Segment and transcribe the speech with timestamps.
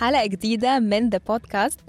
[0.00, 1.80] حلقة جديدة من the podcast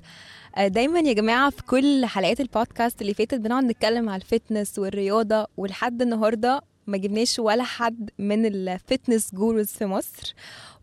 [0.66, 5.48] دايما يا جماعة في كل حلقات البودكاست اللي فاتت بنقعد نتكلم على ال fitness والرياضة
[5.58, 10.34] ولحد النهاردة ما جبناش ولا حد من ال fitness gurus في مصر.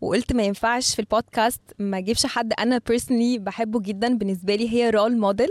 [0.01, 2.53] وقلت ما ينفعش في البودكاست ما اجيبش حد.
[2.59, 5.49] أنا personally بحبه جدا بالنسبة لي هي role model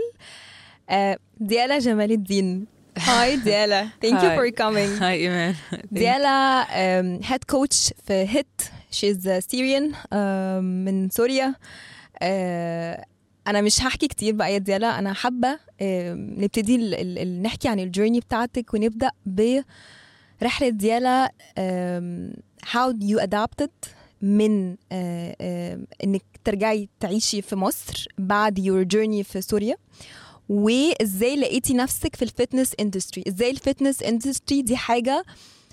[1.39, 2.65] ديالا جمال الدين.
[2.97, 3.87] hi ديالا.
[4.01, 5.55] thank you for coming hi ايمان
[5.91, 6.65] ديالا
[7.31, 8.61] head coach في HIIT
[8.91, 9.91] she's Syrian
[10.85, 11.55] من سوريا.
[12.23, 13.05] Uh,
[13.47, 15.59] أنا مش هحكي كتير بقى يا ديالا أنا حابة uh,
[16.15, 16.77] نبتدي
[17.41, 23.89] نحكي عن ال journey بتاعتك ونبدأ برحلة ديالا um, how you adapted
[24.21, 24.93] من uh, uh,
[26.03, 29.77] إنك ترجعي تعيشي في مصر بعد your journey في سوريا.
[30.49, 35.25] وإزاي لقيتي نفسك في ال fitness industry إزاي ال fitness industry دي حاجة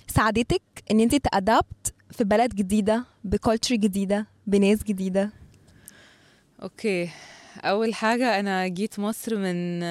[0.07, 0.61] ساعدتك
[0.91, 5.29] إن أنت ت adapt في بلد جديدة ب culture جديدة بناس جديدة.
[6.63, 7.09] okay.
[7.63, 9.81] أول حاجة أنا جيت مصر من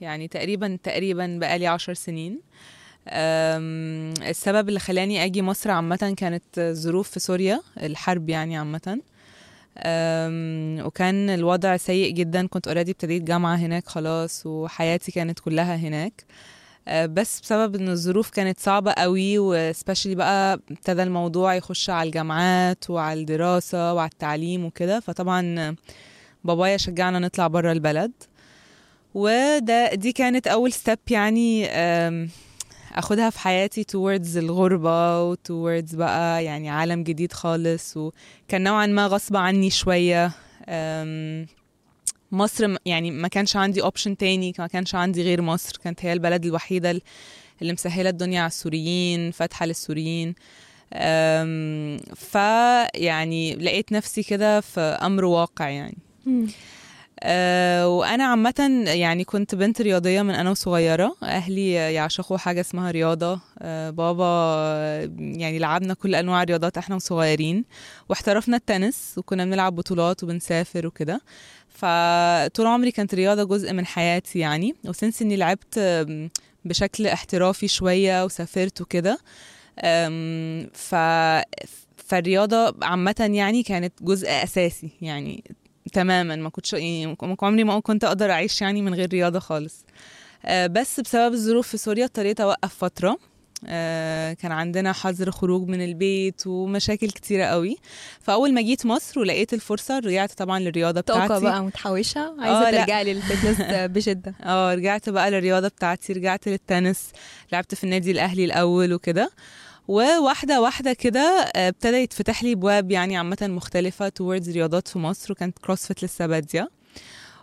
[0.00, 2.40] يعني تقريبا تقريبا بقالي عشر سنين.
[3.08, 9.00] السبب اللي خلاني أجي مصر عامة كانت ظروف في سوريا الحرب يعني عامة.
[10.86, 12.46] وكان الوضع سيء جدا.
[12.46, 16.24] كنت already ابتديت جامعة هناك خلاص وحياتي كانت كلها هناك.
[16.88, 23.20] بس بسبب إن الظروف كانت صعبة قوي وسبيشلي بقى ابتدى الموضوع يخش على الجامعات وعلى
[23.20, 25.76] الدراسة وعلى التعليم وكده فطبعا
[26.44, 28.12] بابايا شجعنا نطلع برا البلد.
[29.14, 31.66] وده دي كانت أول ستيب يعني
[32.94, 39.06] أخدها في حياتي towards الغربة و towards بقى يعني عالم جديد خالص وكان نوعا ما
[39.06, 40.32] غصب عني شوية
[42.32, 45.76] مصر يعني ما كانش عندي اوبشن تاني ما كانش عندي غير مصر.
[45.84, 47.00] كانت هي البلد الوحيدة
[47.62, 50.34] اللي مسهلة الدنيا على السوريين فاتحة للسوريين.
[52.14, 55.98] فيعني لقيت نفسي كده في أمر واقع يعني.
[57.22, 61.16] أه وأنا عامة يعني كنت بنت رياضية من أنا وصغيرة.
[61.22, 63.40] أهلي يعشقوا حاجة اسمها رياضة.
[63.58, 64.24] أه بابا
[65.18, 67.64] يعني لعبنا كل أنواع الرياضات إحنا وصغيرين
[68.08, 71.20] واحترفنا التنس وكنا بنلعب بطولات وبنسافر وكده.
[71.68, 74.74] فطول عمري كانت رياضه جزء من حياتي يعني.
[74.84, 75.80] وسنس إني لعبت
[76.64, 79.18] بشكل احترافي شوية وسافرت وكده.
[80.72, 80.94] ف
[81.96, 85.44] فالرياضة عامة يعني كانت جزء أساسي يعني.
[85.92, 86.36] تماما.
[86.36, 89.84] ما كنتش يعني عمري ما كنت أقدر أعيش يعني من غير رياضة خالص.
[90.44, 93.18] آه بس بسبب الظروف في سوريا اضطريت أوقف فترة.
[93.66, 97.76] آه كان عندنا حظر خروج من البيت ومشاكل كتيرة قوي.
[98.20, 102.70] فأول ما جيت مصر ولقيت الفرصة رجعت طبعا للرياضة بتاعتي طاقة بقى متحوشة؟ عايزة آه
[102.80, 103.56] ترجعي لل fitness
[103.96, 104.34] بشدة.
[104.42, 107.12] آه رجعت بقى للرياضة بتاعتي رجعت للتنس
[107.52, 109.30] لعبت في النادي الأهلي الأول وكده.
[109.90, 115.58] وواحدة واحدة كده ابتدى يتفتح لي ابواب يعني عامة مختلفة towards رياضات في مصر وكانت
[115.58, 116.70] CrossFit لسه بادية.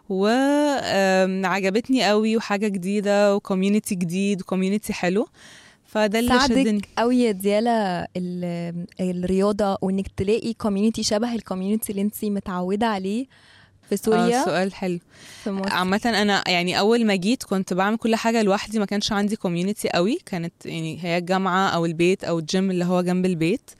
[0.10, 5.28] وعجبتني قوي وحاجة جديدة و community جديد و community حلو.
[5.86, 6.82] فده اللي شدني.
[6.98, 8.08] قوي يا ديالا
[9.00, 13.26] الرياضة وإنك تلاقي community شبه ال community اللي انت متعودة عليه.
[13.90, 14.42] في سوريا.
[14.42, 15.00] آه سؤال حلو.
[15.48, 19.90] عامة أنا يعني أول ما جيت كنت بعمل كل حاجة لوحدي ما كانش عندي community
[19.90, 20.18] قوي.
[20.26, 23.72] كانت يعني هي الجامعة أو البيت أو الجيم اللي هو جنب البيت.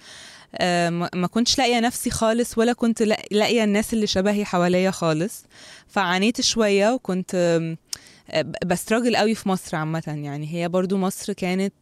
[0.56, 5.46] آه ما كنتش لاقية نفسي خالص ولا كنت لاقية الناس اللي شبهي حواليا خالص.
[5.88, 7.78] فعانيت شوية وكنت آه
[8.66, 10.04] ب struggle قوي في مصر عامة.
[10.08, 11.74] يعني هي برضو مصر كانت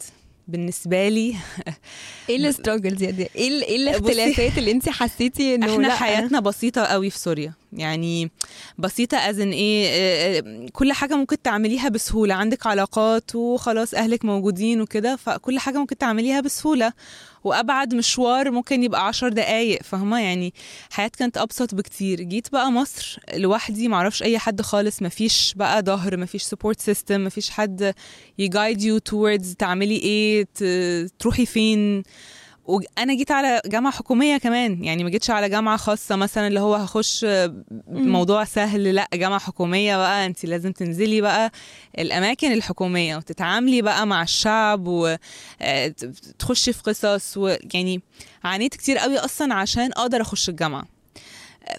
[0.48, 1.36] بالنسبة لي.
[2.30, 7.10] إيه ال struggles دي؟ إيه إيه الاختلافات اللي انت حسيتي إنه إحنا حياتنا بسيطة قوي
[7.10, 7.54] في سوريا.
[7.74, 8.32] يعني
[8.78, 12.34] بسيطة as in إيه كل حاجة ممكن تعمليها بسهولة.
[12.36, 16.94] عندك علاقات وخلاص أهلك موجودين وكده فكل حاجة ممكن تعمليها بسهولة.
[17.46, 20.54] وأبعد مشوار ممكن يبقى عشر دقايق فاهمة؟ يعني
[20.92, 22.22] حياتي كانت أبسط بكتير.
[22.22, 27.50] جيت بقى مصر لوحدي معرفش أي حد خالص مفيش بقى ظهر مفيش support system مفيش
[27.50, 27.94] حد
[28.38, 28.98] يجايد يو
[29.60, 30.48] تعملي إيه
[31.20, 32.04] تروحي فين.
[32.66, 36.76] وأنا جيت على جامعة حكومية كمان يعني ما جيتش على جامعة خاصة مثلا اللي هو
[36.76, 37.26] هخش
[37.88, 41.52] موضوع سهل لا جامعة حكومية بقى انت لازم تنزلي بقى
[42.00, 48.02] الأماكن الحكومية وتتعاملي بقى مع الشعب وتخشي في قصص ويعني
[48.44, 50.86] عانيت كتير قوي أصلا عشان أقدر أخش الجامعة.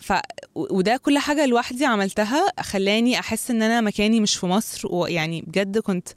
[0.01, 0.13] ف
[0.55, 5.79] وده كل حاجة لوحدي عملتها خلاني أحس إن أنا مكاني مش في مصر ويعني بجد
[5.79, 6.09] كنت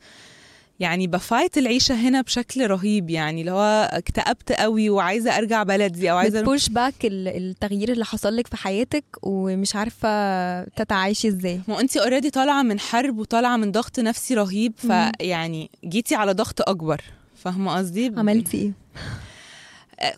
[0.80, 6.12] يعني ب fight العيشة هنا بشكل رهيب يعني اللي هو اكتئبت قوي وعايزة أرجع بلدي
[6.12, 11.62] أو عايزة بت push back التغيير اللي حصل لك في حياتك ومش عارفة تتعايشي إزاي.
[11.68, 16.70] ما انت already طالعة من حرب وطالعة من ضغط نفسي رهيب فيعني جيتي على ضغط
[16.70, 17.02] أكبر
[17.44, 18.72] فاهمة قصدي؟ عملتي إيه؟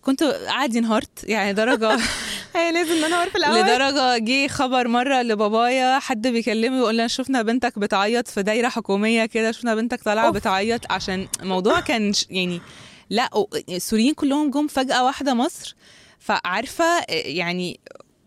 [0.02, 1.98] كنت عادي انهارت يعني درجة
[2.56, 3.60] هي لازم ننهار في الأول.
[3.60, 9.26] لدرجة جه خبر مرة لبابايا حد بيكلمه يقول لنا شفنا بنتك بتعيط في دايرة حكومية
[9.26, 10.30] كده شفنا بنتك طالعة.
[10.32, 12.62] بتعيط عشان الموضوع كان يعني
[13.10, 15.76] لا و- السوريين كلهم جم فجأة واحدة مصر.
[16.20, 17.80] فعارفة يعني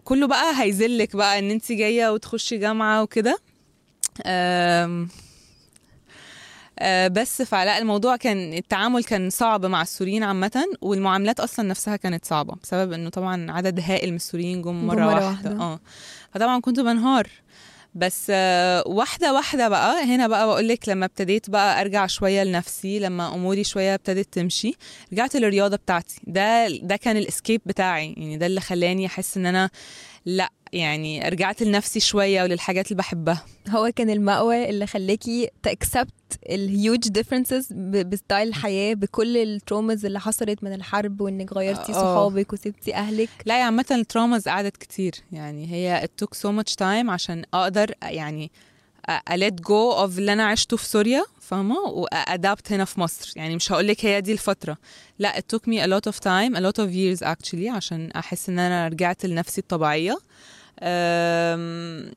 [0.05, 3.39] كله بقى هيذلك بقى إن انت جاية وتخشي جامعة وكده.
[7.09, 12.55] بس فلا الموضوع كان التعامل كان صعب مع السوريين عامة والمعاملات أصلا نفسها كانت صعبة
[12.63, 15.27] بسبب إنه طبعا عدد هائل من السوريين جم مرة, مرة واحدة.
[15.51, 15.51] واحدة.
[15.63, 15.81] آه
[16.35, 17.29] فطبعا كنت بنهار
[17.97, 22.99] بس آه، واحدة واحدة بقى هنا بقى بقول لك لما ابتديت بقى أرجع شوية لنفسي
[22.99, 24.75] لما أموري شوية ابتدت تمشي
[25.13, 29.47] رجعت للرياضة بتاعتي ده ده كان ال escape بتاعي يعني ده اللي خلاني أحس إن
[29.47, 29.71] أنا
[30.27, 33.45] لا يعني رجعت لنفسي شوية وللحاجات اللي بحبها.
[33.69, 36.15] هو كان المأوى اللي خلاكي ت accept
[36.49, 41.93] ال huge differences ب style الحياة بكل ال traumas اللي حصلت من الحرب وإنك غيرتي
[41.93, 41.95] آه.
[41.95, 43.29] صحابك وسبتي أهلك.
[43.47, 45.15] لا يا عامة ال traumas قعدت كتير.
[45.33, 48.51] يعني هي it took so much time عشان أقدر يعني
[49.31, 53.33] let go of اللي أنا عشته في سوريا فاهمة؟ وأ adapt هنا في مصر.
[53.37, 54.77] يعني مش هقولك هي دي الفترة.
[55.19, 58.49] لا it took me a lot of time a lot of years actually عشان أحس
[58.49, 60.19] إن أنا رجعت لنفسي الطبيعية.
[60.83, 62.13] أم،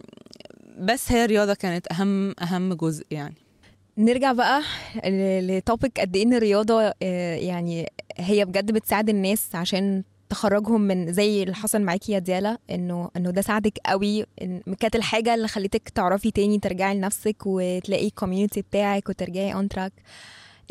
[0.80, 3.36] بس هي الرياضة كانت أهم أهم جزء يعني.
[3.98, 4.62] نرجع بقى
[5.42, 11.14] ل topic قد إيه إن الرياضة آه، يعني هي بجد بتساعد الناس عشان تخرجهم من
[11.14, 15.48] زي اللي حصل معاكي يا ديالا إنه إنه ده ساعدك قوي إن كانت الحاجة اللي
[15.48, 19.94] خلتك تعرفي تاني ترجعي لنفسك وتلاقي ال community بتاعك وترجعي on track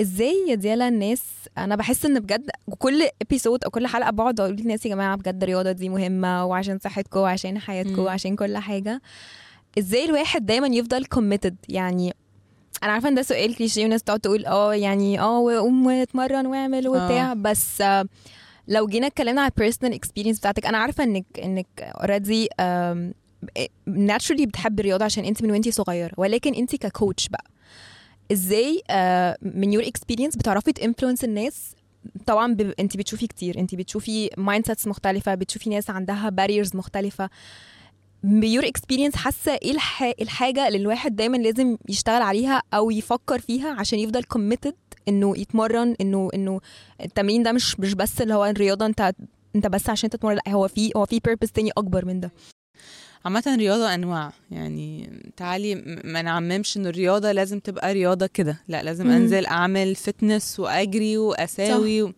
[0.00, 1.22] إزاي يا ديالا الناس
[1.58, 5.42] أنا بحس إن بجد كل episode أو كل حلقة بقعد أقول للناس يا جماعة بجد
[5.42, 7.98] الرياضة دي مهمة وعشان صحتكم وعشان حياتكم.
[7.98, 9.02] وعشان كل حاجة
[9.78, 12.14] إزاي الواحد دايما يفضل committed يعني
[12.82, 16.88] أنا عارفة إن ده سؤال كليشيه وناس تقعد تقول آه يعني آه وقوم واتمرن واعمل
[16.88, 17.34] وبتاع آه.
[17.34, 18.04] بس آه،
[18.68, 22.48] لو جينا اتكلمنا على ال personal experience بتاعتك أنا عارفة إنك إنك already
[23.86, 27.44] naturally بتحب الرياضة عشان أنت من وانتي صغيرة ولكن أنت ك coach بقى.
[28.32, 31.74] إزاي آه، من your experience بتعرفي ت influence الناس؟
[32.26, 32.74] طبعا ب...
[32.80, 37.30] أنت بتشوفي كتير أنت بتشوفي mindsets مختلفة بتشوفي ناس عندها barriers مختلفة.
[38.22, 40.12] ب your experience حاسة إيه الح...
[40.20, 44.74] الحاجة اللي الواحد دايما لازم يشتغل عليها أو يفكر فيها عشان يفضل committed
[45.08, 46.60] إنه يتمرن إنه إنه
[47.04, 49.12] التمرين ده مش مش بس اللي هو الرياضة أنت
[49.56, 52.30] أنت بس عشان تتمرن لا هو في هو في purpose تاني أكبر من ده
[53.24, 55.74] عامة الرياضة أنواع يعني تعالي
[56.04, 59.12] ما نعممش إن الرياضة لازم تبقى رياضة كده لا لازم مم.
[59.12, 62.12] أنزل أعمل فتنس وأجري وأساوي و...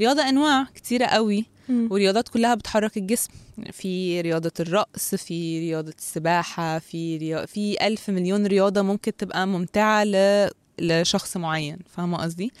[0.00, 1.44] رياضة أنواع كتيرة قوي
[1.90, 3.30] ورياضات كلها بتحرك الجسم.
[3.72, 7.46] في رياضة الرقص في رياضة السباحة في ريا...
[7.46, 10.48] في ألف مليون رياضة ممكن تبقى ممتعة ل...
[10.80, 11.78] لشخص معين.
[11.96, 12.52] فاهمة قصدي؟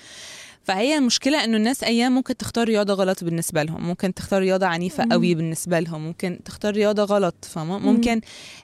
[0.62, 3.86] فهي المشكلة إنه الناس أيام ممكن تختار رياضة غلط بالنسبة لهم.
[3.86, 5.12] ممكن تختار رياضة عنيفة مم.
[5.12, 6.00] قوي بالنسبة لهم.
[6.06, 7.44] ممكن تختار رياضة غلط.
[7.44, 7.86] فاهمة؟ مم.
[7.86, 8.20] ممكن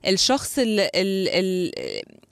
[0.07, 1.73] الشخص اللي, اللي,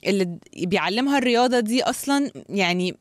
[0.07, 2.95] اللي بيعلمها الرياضة دي أصلا يعني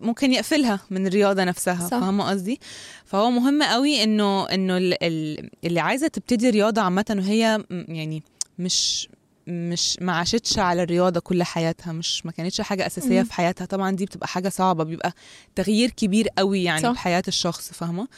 [0.00, 1.88] ممكن يقفلها من الرياضة نفسها صح.
[2.00, 2.60] فاهمة قصدي
[3.04, 8.22] فهو مهم قوي إنه إنه ال- ال- اللي عايزة تبتدي رياضة عامة وهي يعني
[8.58, 9.08] مش
[9.46, 13.24] مش ما عاشتش على الرياضة كل حياتها مش ما كانتش حاجة أساسية مم.
[13.24, 15.12] في حياتها طبعا دي بتبقى حاجة صعبة بيبقى
[15.54, 16.90] تغيير كبير قوي يعني صح.
[16.90, 18.08] بحياة الشخص فاهمة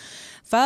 [0.42, 0.56] ف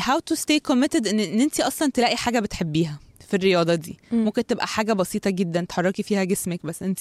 [0.00, 4.24] how to stay committed إن, إن انت أصلا تلاقي حاجة بتحبيها في الرياضة دي مم.
[4.24, 7.00] ممكن تبقى حاجة بسيطة جدا تحركي فيها جسمك بس انت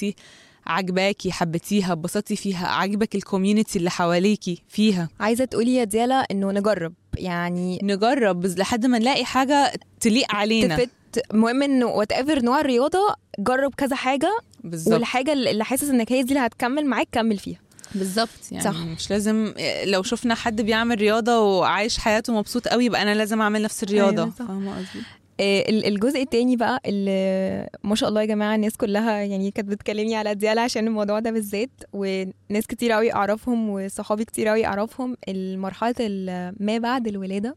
[0.67, 6.51] عجباكي حبيتيها اتبسطتي فيها عجبك ال community اللي حواليكي فيها عايزة تقولي يا ديالا إنه
[6.51, 10.89] نجرب يعني نجرب بس لحد ما نلاقي حاجة تليق علينا ت fit
[11.33, 16.33] المهم انه whatever نوع الرياضة جرب كذا حاجة بالظبط والحاجة اللي حاسس إنك هي دي
[16.33, 17.59] اللي هتكمل معاك كمل فيها
[17.95, 18.77] بالظبط يعني صح.
[18.77, 19.53] مش لازم
[19.85, 24.23] لو شفنا حد بيعمل رياضة وعايش حياته مبسوط قوي يبقى أنا لازم أعمل نفس الرياضة
[24.23, 24.45] أيوة، صح.
[24.45, 25.03] فاهمة قصدي؟
[25.39, 29.69] آه، ال- الجزء التاني بقى اللي ما شاء الله يا جماعة الناس كلها يعني كانت
[29.69, 35.17] بتكلمني على ديالا عشان الموضوع ده بالذات وناس كتير قوي أعرفهم وصحابي كتير قوي أعرفهم
[35.29, 37.55] المرحله ال- ما بعد الولادة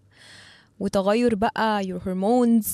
[0.80, 2.66] وتغير بقى your hormones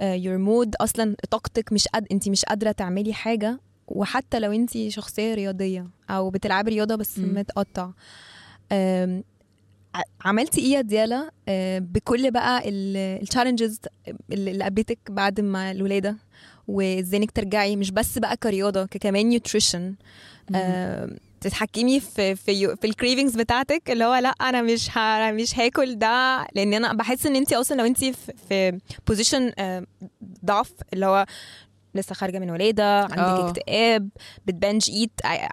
[0.00, 4.88] آه، your mood أصلا طاقتك مش قد انت مش قادرة تعملي حاجة وحتى لو انت
[4.88, 7.18] شخصية رياضية أو بتلعبي رياضة بس.
[7.18, 7.90] متقطع
[10.24, 13.78] عملتي إيه يا ديالا؟ آه، بكل بقى ال challenges
[14.32, 16.16] اللي قابلتك بعد ما الولادة
[16.68, 19.94] وإزاي إنك ترجعي مش بس بقى كرياضة كمان nutrition
[21.40, 25.98] تتحكمي في في في ال cravings بتاعتك اللي هو لأ أنا مش ها مش هاكل
[25.98, 28.12] ده لأن أنا بحس إن انت أصلا لو انت في,
[28.48, 29.52] في position
[30.44, 31.26] ضعف اللي هو
[31.94, 33.50] لسه خارجة من ولادة عندك آه.
[33.50, 34.08] اكتئاب
[34.46, 35.10] بت binge eat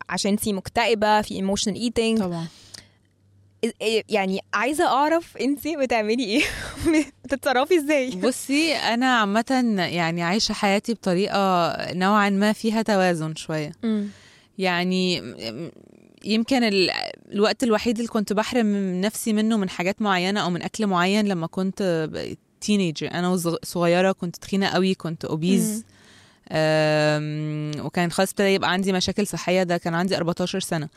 [0.09, 2.47] عشان انت مكتئبة في emotional eating طبعا.
[4.09, 6.41] يعني عايزة أعرف انت بتعملي إيه؟
[7.25, 13.71] بتتصرفي إزاي؟ بصي أنا عامة يعني عايشة حياتي بطريقة نوعا ما فيها توازن شوية.
[14.57, 15.71] يعني م-
[16.25, 16.91] يمكن ال-
[17.31, 21.47] الوقت الوحيد اللي كنت بحرم نفسي منه من حاجات معينة أو من أكل معين لما
[21.47, 22.09] كنت
[22.61, 25.83] teenager أنا صغيرة كنت تخينة قوي كنت obese أم،
[27.85, 29.63] وكان خلاص ابتدى يبقى عندي مشاكل صحية.
[29.63, 30.89] ده كان عندي 14 سنة.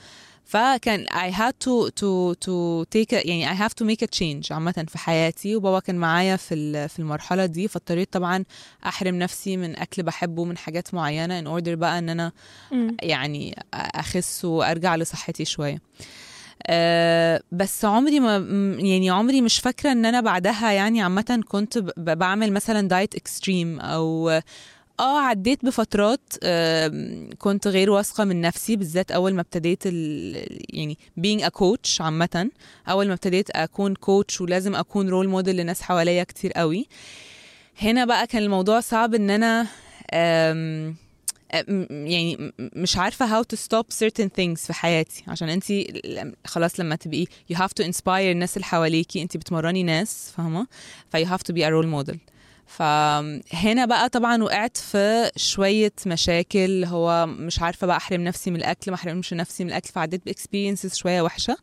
[0.45, 4.53] فكان I had to to to take a, يعني I have to make a change
[4.53, 5.57] عامة في حياتي.
[5.57, 7.69] وبابا كان معايا في ال- في المرحلة دي.
[7.69, 8.45] فاضطريت طبعا
[8.87, 12.33] أحرم نفسي من أكل بحبه من حاجات معينة in order بقى إن أنا.
[13.03, 15.79] يعني أخس وأرجع لصحتي شوية.
[16.67, 18.37] أه بس عمري ما
[18.79, 24.41] يعني عمري مش فاكرة إن أنا بعدها يعني عامة كنت بعمل مثلا دايت extreme أو
[25.01, 31.41] آه عديت بفترات آم، كنت غير واثقة من نفسي بالذات أول ما ابتديت يعني being
[31.45, 32.51] a coach عامة.
[32.89, 36.87] أول ما ابتديت أكون كوتش ولازم أكون رول موديل لناس حواليا كتير قوي.
[37.83, 39.67] هنا بقى كان الموضوع صعب إن أنا
[40.15, 40.97] آم،
[41.91, 45.25] يعني مش عارفة how to stop certain things في حياتي.
[45.29, 45.65] عشان انت
[46.47, 50.67] خلاص لما تبقي you have to inspire الناس اللي حواليكي انت بتمرني ناس فاهمة؟
[51.11, 52.17] ف you have to be a role model.
[52.77, 56.85] فهنا بقى طبعا وقعت في شوية مشاكل.
[56.85, 60.32] هو مش عارفة بقى أحرم نفسي من الأكل ما أحرمش نفسي من الأكل فعديت ب
[60.32, 61.57] experiences شوية وحشة.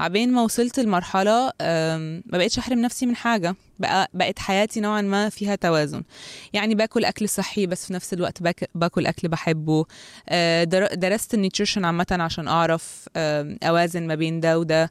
[0.00, 3.54] عقبال ما وصلت لمرحلة ما بقتش أحرم نفسي من حاجة.
[3.78, 6.02] بقى بقت حياتي نوعا ما فيها توازن.
[6.52, 9.84] يعني باكل أكل صحي بس في نفس الوقت باك- باكل أكل بحبه.
[10.64, 13.08] در- درست ال nutrition عامة عشان أعرف
[13.62, 14.90] أوازن ما بين ده وده.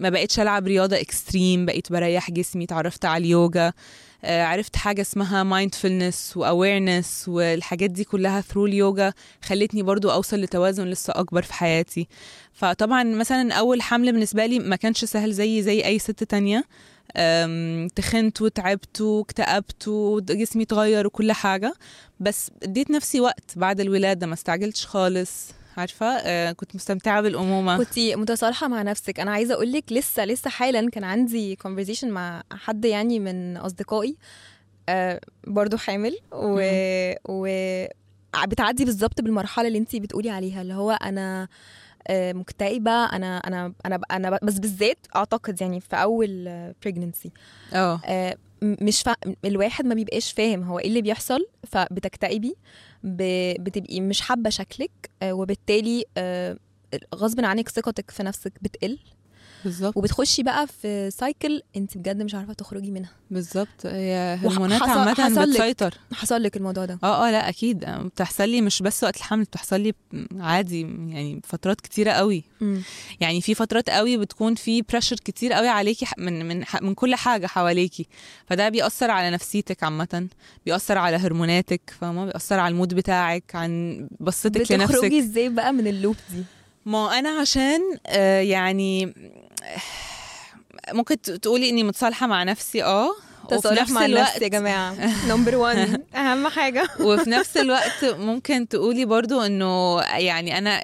[0.00, 3.72] ما بقيتش ألعب رياضة extreme بقيت بريح جسمي اتعرفت على اليوجا.
[4.26, 9.12] آه، عرفت حاجة اسمها mindfulness و awareness والحاجات دي كلها through اليوجا
[9.42, 12.08] خلتني برضو أوصل لتوازن لسه أكبر في حياتي.
[12.54, 16.64] فطبعا مثلا أول حمل بالنسبة لي ما كانش سهل زي زي أي ست تانية.
[17.96, 21.74] تخنت وتعبت واكتئبت وجسمي اتغير وكل حاجة.
[22.20, 27.78] بس اديت نفسي وقت بعد الولادة ما استعجلتش خالص عارفة؟ آه، كنت مستمتعة بالأمومة.
[27.78, 29.20] كنت متصالحة مع نفسك.
[29.20, 34.16] أنا عايزة أقول لك لسه لسه حالا كان عندي conversation مع حد يعني من أصدقائي.
[34.88, 36.16] آه برضو حامل.
[36.32, 36.60] و,
[37.28, 37.48] و...
[38.46, 41.48] بتعدي بالظبط بالمرحلة اللي انت بتقولي عليها اللي هو أنا آه،
[42.10, 43.04] مكتئبة.
[43.04, 46.48] أنا أنا أنا أنا بس بالذات أعتقد يعني في أول
[46.82, 47.30] بريجننسي
[47.72, 48.00] آه.
[48.04, 49.14] آه، مش فا...
[49.44, 52.56] الواحد ما بيبقاش فاهم هو إيه اللي بيحصل فبتكتئبي
[53.02, 53.16] ب...
[53.64, 56.56] بتبقي مش حابة شكلك آه، وبالتالي آه،
[57.14, 58.98] غصب عنك ثقتك في نفسك بتقل.
[59.64, 59.96] بالظبط.
[59.96, 63.10] وبتخشي بقى في cycle انت بجد مش عارفة تخرجي منها.
[63.30, 63.86] بالظبط.
[63.86, 65.48] هي هرمونات لك.
[65.48, 65.94] بتسيطر.
[66.12, 67.84] حصل لك الموضوع ده؟ آه آه لا أكيد.
[67.84, 69.92] بتحصل لي مش بس وقت الحمل بتحصل لي
[70.40, 72.44] عادي يعني فترات كتيرة قوي.
[72.60, 72.82] مم.
[73.20, 77.46] يعني في فترات قوي بتكون في pressure كتير قوي عليكي من من من كل حاجة
[77.46, 78.06] حواليكي.
[78.46, 80.28] فده بيأثر على نفسيتك عامة
[80.66, 84.50] بيأثر على هرموناتك فاهمة؟ بيأثر على ال mood بتاعك عن بصتك لنفسك.
[84.60, 86.42] بتخرجي إزاي بقى من ال loop دي؟
[86.86, 89.14] ما أنا عشان آه، يعني
[90.92, 93.10] ممكن تقولي إني متصالحة مع نفسي آه
[93.44, 94.96] وفي تصالح نفس مع الوقت النفس يا جماعة
[95.30, 100.80] number 1 أهم حاجة وفي نفس الوقت ممكن تقولي برضو إنه يعني أنا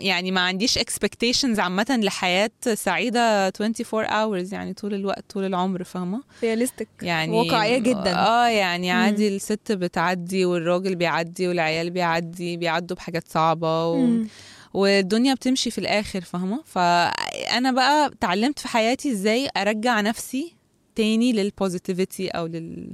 [0.00, 6.22] يعني ما عنديش expectations عامة لحياة سعيدة 24 hours يعني طول الوقت طول العمر فاهمة
[6.42, 8.14] realistic يعني واقعية جدا.
[8.16, 8.98] آه يعني مم.
[8.98, 14.06] عادي الست بتعدي والراجل بيعدي والعيال بيعدي بيعدوا بحاجات صعبة و...
[14.06, 14.28] مم.
[14.74, 20.54] والدنيا بتمشي في الآخر فاهمة؟ فأنا بقى اتعلمت في حياتي إزاي أرجع نفسي
[20.94, 22.92] تاني لل positivity أو لل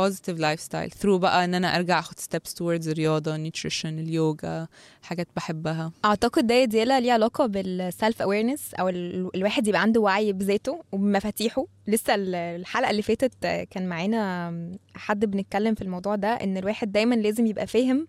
[0.00, 4.66] positive style through بقى إن أنا أرجع أخد steps towards الرياضة nutrition اليوجا
[5.02, 5.92] حاجات بحبها.
[6.04, 10.82] أعتقد ده ديالا ليه علاقة بال self awareness أو ال- الواحد يبقى عنده وعي بذاته
[10.92, 11.66] وبمفاتيحه.
[11.86, 13.32] لسه ال- الحلقة اللي فاتت
[13.70, 14.52] كان معانا
[14.94, 18.06] حد بنتكلم في الموضوع ده إن الواحد دايما لازم يبقى فاهم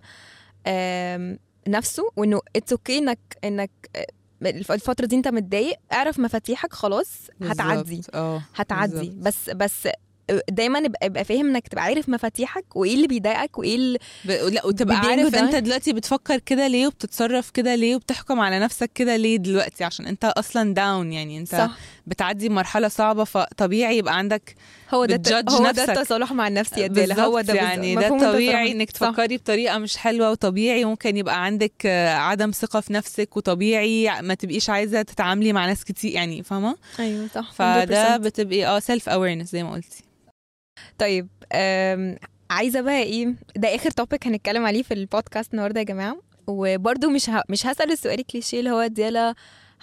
[1.68, 4.06] نفسه وإنه it's okay انك إنك آه،
[4.42, 7.10] الف- الفترة دي أنت متضايق اعرف مفاتيحك خلاص
[7.42, 8.02] هتعدي.
[8.14, 9.12] آه هتعدي.
[9.16, 9.88] بس بس
[10.50, 14.32] دايما ابقى ابقى فاهم إنك تبقى عارف مفاتيحك وإيه اللي بيضايقك وإيه اللي ب...
[14.32, 15.40] لا وتبقى عارف ده.
[15.40, 20.06] أنت دلوقتي بتفكر كده ليه وبتصرف كده ليه وبتحكم على نفسك كده ليه دلوقتي عشان
[20.06, 24.56] أنت أصلا down يعني أنت صح بتعدي مرحلة صعبة فطبيعي يبقى عندك
[24.94, 25.86] هو ده بت judge نفسك.
[25.88, 27.96] ده التصالح مع النفس يا ديالا هو ده يعني.
[27.96, 28.72] ده طبيعي.
[28.72, 28.92] إنك.
[28.92, 34.34] تفكري بطريقة مش حلوة وطبيعي ممكن يبقى عندك آه، عدم ثقة في نفسك وطبيعي ما
[34.34, 38.20] تبقيش عايزة تتعاملي مع ناس كتير يعني فاهمة أيوه صح فده 100%.
[38.22, 40.04] بتبقي آه self awareness زي ما قلتي
[40.98, 41.28] طيب
[42.50, 47.30] عايزة بقى إيه ده آخر topic هنتكلم عليه في البودكاست النهارده يا جماعة وبرده مش
[47.30, 47.44] ه...
[47.50, 49.36] مش هسأل السؤال الكليشيه اللي هو ديالا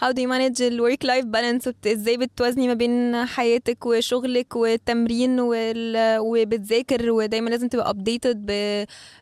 [0.03, 1.67] how do you manage ال work life balance?
[1.69, 6.19] وبت- إزاي بتوازني ما بين حياتك وشغلك والتمرين وال...
[6.19, 8.51] وبتذاكر؟ ودايما لازم تبقى updated ب...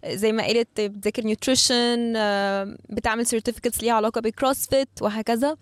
[0.06, 5.56] زي ما قالت بتذاكر nutrition آه، بتعمل certificates ليها علاقة بال CrossFit وهكذا.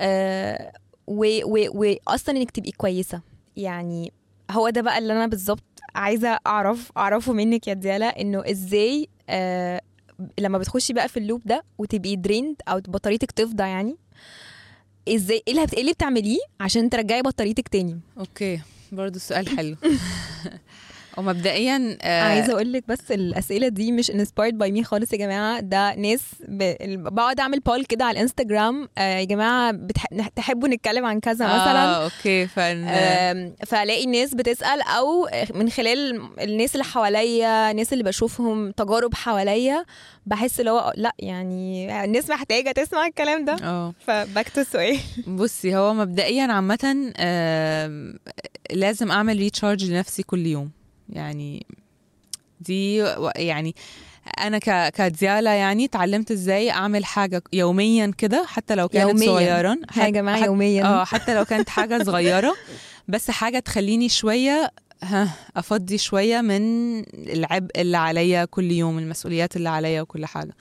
[0.00, 0.72] آه،.
[1.06, 3.20] واصلا إنك تبقي كويسة.
[3.56, 4.12] يعني
[4.50, 5.64] هو ده بقى اللي أنا بالظبط
[5.94, 9.80] عايزة اعرف أعرفه منك يا ديالا إنه إزاي آه،
[10.40, 13.96] لما بتخشي بقى في ال loop ده وتبقي drained أو بطاريتك تفضى يعني
[15.08, 18.60] إزاي إيه اللي, إيه اللي بتعمليه عشان ترجعي بطاريتك تاني؟ okay
[18.92, 19.76] برضو سؤال حلو.
[21.16, 25.60] ومبدئيا آه، عايزة أقول لك بس الأسئلة دي مش inspired by me خالص يا جماعة.
[25.60, 26.74] ده ناس ب...
[27.14, 30.06] بقعد أعمل poll كده على الانستجرام آه يا جماعة بتح...
[30.36, 32.84] تحبوا نتكلم عن كذا مثلا؟ آه okay fun.
[32.88, 39.84] آم، فألاقي ناس بتسأل أو من خلال الناس اللي حواليا الناس اللي بشوفهم تجارب حواليا
[40.26, 43.56] بحس اللي هو لأ يعني الناس محتاجة تسمع الكلام ده.
[43.62, 43.94] آه.
[44.06, 48.18] ف back to السؤال بصي هو مبدئيا عامة آم،
[48.70, 50.70] لازم أعمل ريتشارج لنفسي كل يوم.
[51.08, 51.66] يعني
[52.60, 52.96] دي
[53.36, 53.74] يعني
[54.40, 59.26] أنا ك كديالا يعني اتعلمت إزاي أعمل حاجة يوميا كده حتى لو كانت يومياً.
[59.26, 60.84] صغيرا يا جماعة حت- يوميا.
[60.84, 62.54] آه حتى لو كانت حاجة صغيرة.
[63.08, 64.70] بس حاجة تخليني شوية
[65.02, 66.62] ها أفضي شوية من
[67.14, 70.52] العبء اللي عليا كل يوم المسؤوليات اللي عليا وكل حاجة.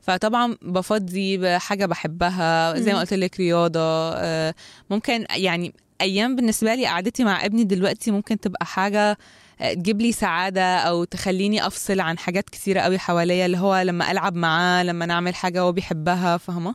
[0.00, 2.78] فطبعا بفضي بحاجة بحبها.
[2.80, 3.00] زي ما.
[3.00, 3.80] قلت لك رياضة
[4.14, 4.54] آه،
[4.90, 9.16] ممكن يعني أيام بالنسبة لي قعدتي مع ابني دلوقتي ممكن تبقى حاجة آه،
[9.58, 14.34] تجيب لي سعادة أو تخليني أفصل عن حاجات كتيرة قوي حواليا اللي هو لما ألعب
[14.34, 16.74] معاه لما نعمل حاجة هو بيحبها فاهمة؟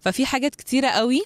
[0.00, 1.22] ففي حاجات كتيرة قوي.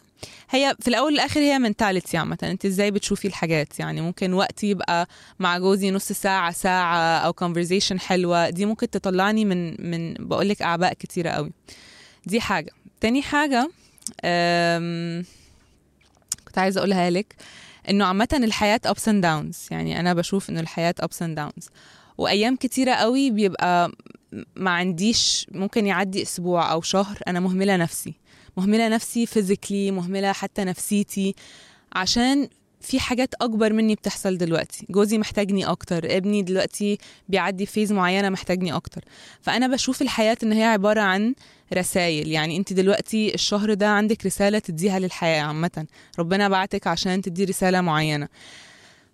[0.50, 5.08] هي في الأول والآخر هي منتاليتي عامة أنت إزاي بتشوفي الحاجات؟ يعني ممكن وقت يبقى
[5.38, 10.62] مع جوزي نص ساعة ساعة أو conversation حلوة دي ممكن تطلعني من من بقول لك
[10.62, 11.52] أعباء كتيرة قوي.
[12.26, 12.70] دي حاجة.
[13.00, 13.70] تاني حاجة
[16.46, 17.34] كنت عايزة أقولها لك.
[17.90, 19.56] إنه عامة الحياة ups and downs.
[19.70, 21.68] يعني أنا بشوف إنه الحياة ups and downs.
[22.18, 23.92] وأيام كتيرة قوي بيبقى
[24.56, 28.14] ما عنديش ممكن يعدي أسبوع أو شهر أنا مهملة نفسي.
[28.56, 31.34] مهملة نفسي فيزيكلي مهملة حتى نفسيتي.
[31.92, 32.48] عشان
[32.84, 34.86] في حاجات أكبر مني بتحصل دلوقتي.
[34.90, 39.04] جوزي محتاجني أكتر ابني دلوقتي بيعدي فيز معينة محتاجني أكتر.
[39.40, 41.34] فأنا بشوف الحياة إن هي عبارة عن
[41.74, 45.86] رسائل يعني أنت دلوقتي الشهر ده عندك رسالة تديها للحياة عامة.
[46.18, 48.28] ربنا بعتك عشان تدي رسالة معينة.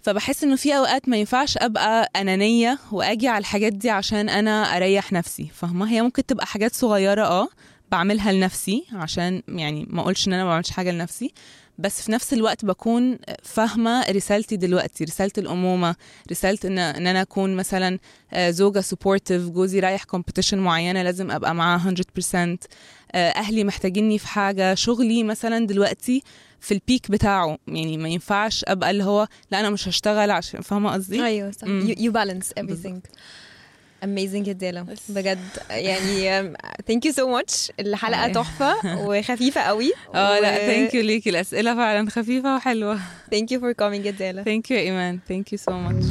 [0.03, 5.13] فبحس إنه في أوقات ما ينفعش أبقى أنانية وأجي على الحاجات دي عشان أنا أريح
[5.13, 5.51] نفسي.
[5.55, 7.49] فاهمة؟ هي ممكن تبقى حاجات صغيرة آه
[7.93, 11.33] بعملها لنفسي عشان يعني ما أقولش إن أنا ما بعملش حاجة لنفسي.
[11.81, 15.97] بس في نفس الوقت بكون فاهمة رسالتي دلوقتي رسالة الأمومة
[16.31, 17.99] رسالة ان إن أنا أكون مثلا
[18.33, 22.59] آه، زوجة supportive جوزي رايح competition معينة لازم أبقى معاه 100%
[23.13, 26.23] آه، أهلي محتاجيني في حاجة شغلي مثلا دلوقتي
[26.61, 30.61] في ال peak بتاعه يعني ما ينفعش أبقى اللي هو لا أنا مش هشتغل عشان
[30.61, 31.67] فاهمة قصدي؟ أيوه صح.
[31.89, 33.01] you balance everything.
[34.05, 34.99] Amazing يا ديالا بس.
[35.09, 35.39] بجد
[35.71, 36.53] يعني
[36.91, 37.71] thank you so much.
[37.81, 38.33] الحلقة.
[38.33, 38.75] تحفة
[39.07, 39.93] وخفيفة قوي.
[40.15, 41.31] آه لا thank you ليكي.
[41.31, 42.99] الأسئلة فعلا خفيفة وحلوة.
[43.35, 45.19] Thank you for coming يا ديالا ثانك يو إيمان.
[45.29, 46.07] ثانك يو سو ماتش